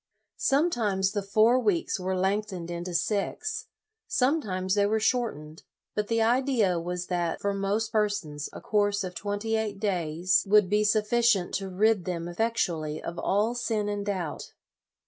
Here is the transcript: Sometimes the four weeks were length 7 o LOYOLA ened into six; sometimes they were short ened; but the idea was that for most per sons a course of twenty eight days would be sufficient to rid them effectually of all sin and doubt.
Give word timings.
Sometimes 0.39 1.11
the 1.11 1.21
four 1.21 1.59
weeks 1.59 1.99
were 1.99 2.17
length 2.17 2.49
7 2.49 2.63
o 2.63 2.65
LOYOLA 2.65 2.71
ened 2.71 2.75
into 2.79 2.93
six; 2.95 3.67
sometimes 4.07 4.73
they 4.73 4.87
were 4.87 4.99
short 4.99 5.35
ened; 5.37 5.61
but 5.93 6.07
the 6.07 6.23
idea 6.23 6.79
was 6.79 7.05
that 7.05 7.39
for 7.39 7.53
most 7.53 7.91
per 7.91 8.09
sons 8.09 8.49
a 8.51 8.59
course 8.61 9.03
of 9.03 9.13
twenty 9.13 9.55
eight 9.55 9.79
days 9.79 10.43
would 10.47 10.69
be 10.71 10.83
sufficient 10.83 11.53
to 11.53 11.69
rid 11.69 12.05
them 12.05 12.27
effectually 12.27 12.99
of 12.99 13.19
all 13.19 13.53
sin 13.53 13.87
and 13.87 14.07
doubt. 14.07 14.53